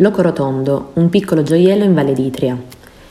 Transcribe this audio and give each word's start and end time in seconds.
Loco 0.00 0.22
Rotondo, 0.22 0.92
un 0.94 1.10
piccolo 1.10 1.42
gioiello 1.42 1.84
in 1.84 1.92
Valle 1.92 2.14
d'Itria. 2.14 2.58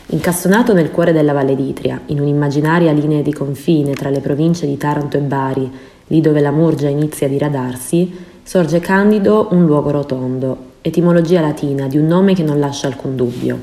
Incastonato 0.08 0.74
nel 0.74 0.90
cuore 0.90 1.12
della 1.12 1.34
Valle 1.34 1.56
d'Itria, 1.56 2.02
in 2.08 2.20
un'immaginaria 2.20 2.92
linea 2.92 3.22
di 3.22 3.32
confine 3.32 3.94
tra 3.94 4.10
le 4.10 4.22
province 4.22 4.66
di 4.66 4.76
Taranto 4.76 5.16
e 5.16 5.20
Bari, 5.20 5.72
lì 6.08 6.20
dove 6.20 6.40
la 6.40 6.50
Murgia 6.50 6.88
inizia 6.88 7.28
a 7.28 7.30
diradarsi, 7.30 8.12
sorge 8.42 8.80
Candido 8.80 9.50
un 9.52 9.68
luogo 9.68 9.92
rotondo, 9.92 10.58
etimologia 10.82 11.42
latina 11.42 11.86
di 11.86 12.00
un 12.00 12.08
nome 12.08 12.34
che 12.34 12.42
non 12.42 12.58
lascia 12.60 12.88
alcun 12.88 13.16
dubbio. 13.16 13.60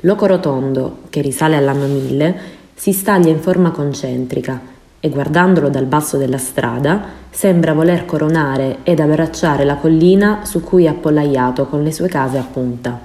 Loco 0.00 0.24
rotondo, 0.24 1.00
che 1.10 1.20
risale 1.20 1.56
all'anno 1.56 1.86
1000, 1.86 2.36
si 2.72 2.94
staglia 2.94 3.28
in 3.28 3.40
forma 3.40 3.72
concentrica 3.72 4.73
e 5.04 5.10
guardandolo 5.10 5.68
dal 5.68 5.84
basso 5.84 6.16
della 6.16 6.38
strada 6.38 7.02
sembra 7.28 7.74
voler 7.74 8.06
coronare 8.06 8.78
ed 8.84 9.00
abbracciare 9.00 9.62
la 9.62 9.74
collina 9.74 10.46
su 10.46 10.62
cui 10.62 10.84
è 10.84 10.88
appollaiato 10.88 11.66
con 11.66 11.82
le 11.82 11.92
sue 11.92 12.08
case 12.08 12.38
a 12.38 12.46
punta. 12.50 12.98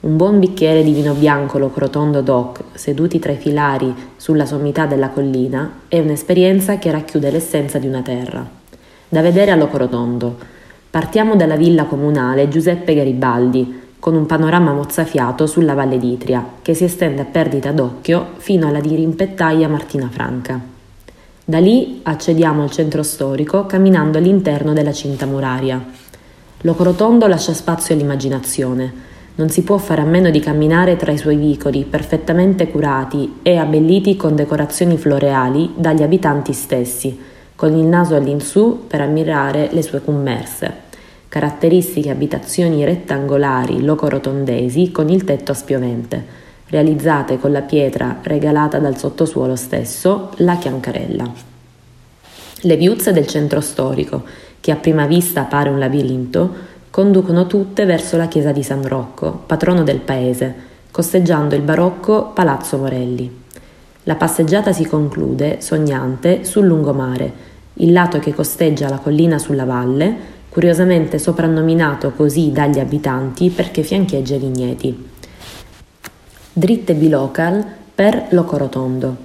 Un 0.00 0.16
buon 0.16 0.38
bicchiere 0.38 0.82
di 0.82 0.94
vino 0.94 1.12
bianco 1.12 1.58
locrotondo 1.58 2.22
doc, 2.22 2.60
seduti 2.72 3.18
tra 3.18 3.32
i 3.32 3.36
filari 3.36 3.94
sulla 4.16 4.46
sommità 4.46 4.86
della 4.86 5.10
collina, 5.10 5.80
è 5.86 5.98
un'esperienza 5.98 6.78
che 6.78 6.90
racchiude 6.90 7.30
l'essenza 7.30 7.78
di 7.78 7.88
una 7.88 8.00
terra. 8.00 8.42
Da 9.06 9.20
vedere 9.20 9.50
a 9.50 9.56
Locrotondo. 9.56 10.38
Partiamo 10.90 11.36
dalla 11.36 11.56
villa 11.56 11.84
comunale 11.84 12.48
Giuseppe 12.48 12.94
Garibaldi, 12.94 13.82
con 13.98 14.14
un 14.14 14.24
panorama 14.24 14.72
mozzafiato 14.72 15.46
sulla 15.46 15.74
Valle 15.74 15.98
d'Itria, 15.98 16.42
che 16.62 16.72
si 16.72 16.84
estende 16.84 17.20
a 17.20 17.26
perdita 17.26 17.70
d'occhio 17.70 18.28
fino 18.38 18.66
alla 18.66 18.80
dirimpettaia 18.80 19.68
Martina 19.68 20.08
Franca. 20.10 20.72
Da 21.46 21.58
lì 21.58 22.00
accediamo 22.04 22.62
al 22.62 22.70
centro 22.70 23.02
storico 23.02 23.66
camminando 23.66 24.16
all'interno 24.16 24.72
della 24.72 24.92
cinta 24.92 25.26
muraria. 25.26 25.78
Locorotondo 26.62 27.26
lascia 27.26 27.52
spazio 27.52 27.94
all'immaginazione. 27.94 29.12
Non 29.34 29.50
si 29.50 29.62
può 29.62 29.76
fare 29.76 30.00
a 30.00 30.06
meno 30.06 30.30
di 30.30 30.40
camminare 30.40 30.96
tra 30.96 31.12
i 31.12 31.18
suoi 31.18 31.36
vicoli 31.36 31.84
perfettamente 31.84 32.70
curati 32.70 33.40
e 33.42 33.58
abbelliti 33.58 34.16
con 34.16 34.34
decorazioni 34.34 34.96
floreali 34.96 35.72
dagli 35.76 36.02
abitanti 36.02 36.54
stessi, 36.54 37.20
con 37.54 37.76
il 37.76 37.84
naso 37.84 38.16
all'insù 38.16 38.86
per 38.86 39.02
ammirare 39.02 39.68
le 39.70 39.82
sue 39.82 40.02
commerse. 40.02 40.72
Caratteristiche 41.28 42.08
abitazioni 42.08 42.86
rettangolari 42.86 43.84
locorotondesi 43.84 44.90
con 44.90 45.10
il 45.10 45.24
tetto 45.24 45.52
a 45.52 45.54
spiovente 45.54 46.42
realizzate 46.74 47.38
con 47.38 47.52
la 47.52 47.60
pietra 47.60 48.18
regalata 48.20 48.80
dal 48.80 48.98
sottosuolo 48.98 49.54
stesso, 49.54 50.30
la 50.38 50.56
Chiancarella. 50.56 51.32
Le 52.62 52.76
viuzze 52.76 53.12
del 53.12 53.28
centro 53.28 53.60
storico, 53.60 54.24
che 54.58 54.72
a 54.72 54.76
prima 54.76 55.06
vista 55.06 55.44
pare 55.44 55.68
un 55.68 55.78
labirinto, 55.78 56.52
conducono 56.90 57.46
tutte 57.46 57.84
verso 57.84 58.16
la 58.16 58.26
chiesa 58.26 58.50
di 58.50 58.64
San 58.64 58.84
Rocco, 58.88 59.44
patrono 59.46 59.84
del 59.84 60.00
paese, 60.00 60.52
costeggiando 60.90 61.54
il 61.54 61.62
barocco 61.62 62.32
Palazzo 62.34 62.76
Morelli. 62.78 63.42
La 64.02 64.16
passeggiata 64.16 64.72
si 64.72 64.84
conclude, 64.84 65.60
sognante, 65.60 66.42
sul 66.42 66.66
lungomare, 66.66 67.32
il 67.74 67.92
lato 67.92 68.18
che 68.18 68.34
costeggia 68.34 68.88
la 68.88 68.98
collina 68.98 69.38
sulla 69.38 69.64
valle, 69.64 70.32
curiosamente 70.48 71.20
soprannominato 71.20 72.10
così 72.10 72.50
dagli 72.50 72.80
abitanti 72.80 73.50
perché 73.50 73.84
fiancheggia 73.84 74.34
i 74.34 74.38
vigneti 74.38 75.12
dritte 76.56 76.94
bilocal 76.94 77.64
per 77.92 78.26
Locorotondo. 78.28 79.16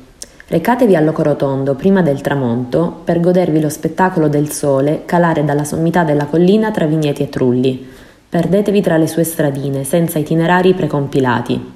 Recatevi 0.48 0.96
a 0.96 1.00
Locorotondo 1.00 1.76
prima 1.76 2.02
del 2.02 2.22
tramonto 2.22 3.02
per 3.04 3.20
godervi 3.20 3.62
lo 3.62 3.70
spettacolo 3.70 4.28
del 4.28 4.50
sole 4.50 5.04
calare 5.06 5.46
dalla 5.46 5.64
sommità 5.64 6.04
della 6.04 6.26
collina 6.26 6.72
tra 6.72 6.88
vigneti 6.88 7.22
e 7.22 7.30
trulli. 7.30 7.88
Perdetevi 8.28 8.82
tra 8.82 8.98
le 8.98 9.06
sue 9.06 9.24
stradine 9.24 9.84
senza 9.84 10.18
itinerari 10.18 10.74
precompilati. 10.74 11.74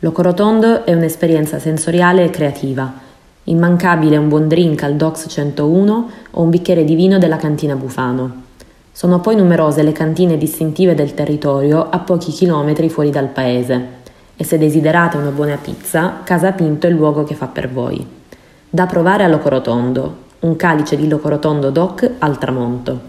Locorotondo 0.00 0.84
è 0.84 0.92
un'esperienza 0.92 1.60
sensoriale 1.60 2.24
e 2.24 2.30
creativa. 2.30 2.92
Immancabile 3.44 4.16
un 4.16 4.26
buon 4.26 4.48
drink 4.48 4.82
al 4.82 4.96
Docs 4.96 5.26
101 5.28 6.10
o 6.32 6.42
un 6.42 6.50
bicchiere 6.50 6.82
di 6.82 6.96
vino 6.96 7.18
della 7.18 7.36
cantina 7.36 7.76
Bufano. 7.76 8.42
Sono 8.90 9.20
poi 9.20 9.36
numerose 9.36 9.84
le 9.84 9.92
cantine 9.92 10.36
distintive 10.36 10.96
del 10.96 11.14
territorio 11.14 11.88
a 11.88 12.00
pochi 12.00 12.32
chilometri 12.32 12.88
fuori 12.88 13.10
dal 13.10 13.28
paese 13.28 14.00
e 14.36 14.44
se 14.44 14.58
desiderate 14.58 15.16
una 15.16 15.30
buona 15.30 15.56
pizza, 15.56 16.20
Casa 16.24 16.52
Pinto 16.52 16.86
è 16.86 16.90
il 16.90 16.96
luogo 16.96 17.24
che 17.24 17.34
fa 17.34 17.46
per 17.46 17.70
voi. 17.70 18.04
Da 18.68 18.86
provare 18.86 19.24
a 19.24 19.28
Locorotondo, 19.28 20.16
un 20.40 20.56
calice 20.56 20.96
di 20.96 21.06
Locorotondo 21.06 21.70
Doc 21.70 22.10
al 22.18 22.38
tramonto. 22.38 23.00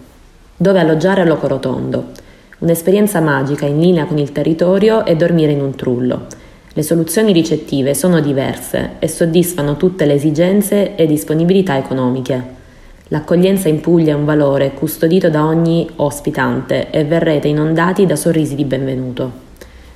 Dove 0.55 0.79
alloggiare 0.79 1.21
a 1.21 1.25
Locorotondo? 1.25 2.07
Un'esperienza 2.59 3.19
magica 3.21 3.65
in 3.65 3.79
linea 3.79 4.05
con 4.05 4.17
il 4.17 4.31
territorio 4.31 5.05
e 5.05 5.15
dormire 5.15 5.51
in 5.51 5.61
un 5.61 5.75
trullo. 5.75 6.27
Le 6.73 6.83
soluzioni 6.83 7.31
ricettive 7.31 7.93
sono 7.93 8.19
diverse 8.19 8.91
e 8.99 9.07
soddisfano 9.07 9.77
tutte 9.77 10.05
le 10.05 10.13
esigenze 10.13 10.95
e 10.95 11.05
disponibilità 11.05 11.77
economiche. 11.77 12.61
L'accoglienza 13.07 13.69
in 13.69 13.79
Puglia 13.79 14.13
è 14.13 14.15
un 14.15 14.25
valore 14.25 14.73
custodito 14.73 15.29
da 15.29 15.45
ogni 15.45 15.87
ospitante 15.97 16.89
e 16.89 17.05
verrete 17.05 17.47
inondati 17.47 18.05
da 18.05 18.15
sorrisi 18.15 18.55
di 18.55 18.65
benvenuto 18.65 19.51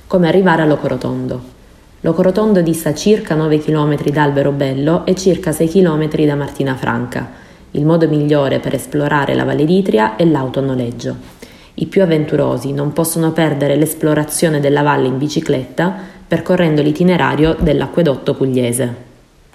come 0.08 0.26
arrivare 0.26 0.62
a 0.62 0.64
Locorotondo. 0.64 1.40
Locorotondo 2.00 2.62
dista 2.62 2.94
circa 2.94 3.34
9 3.34 3.58
km 3.58 4.10
da 4.10 4.22
Alberobello 4.22 5.04
e 5.04 5.14
circa 5.14 5.52
6 5.52 5.68
km 5.68 6.08
da 6.24 6.34
Martina 6.34 6.74
Franca. 6.76 7.30
Il 7.72 7.84
modo 7.84 8.08
migliore 8.08 8.58
per 8.58 8.72
esplorare 8.72 9.34
la 9.34 9.44
Valle 9.44 9.66
d'Itria 9.66 10.16
è 10.16 10.24
l'autonoleggio. 10.24 11.14
I 11.74 11.86
più 11.86 12.02
avventurosi 12.02 12.72
non 12.72 12.94
possono 12.94 13.32
perdere 13.32 13.76
l'esplorazione 13.76 14.60
della 14.60 14.80
valle 14.80 15.08
in 15.08 15.18
bicicletta 15.18 15.94
percorrendo 16.26 16.80
l'itinerario 16.80 17.54
dell'acquedotto 17.60 18.32
pugliese. 18.32 19.07